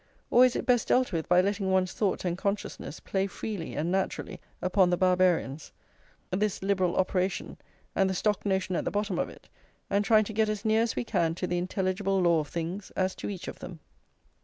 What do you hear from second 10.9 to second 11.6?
we can to the